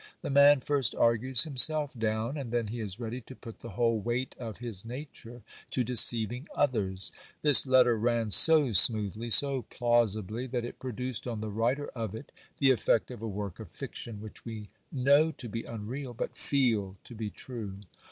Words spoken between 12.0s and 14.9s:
it the effect of a work of fiction, which we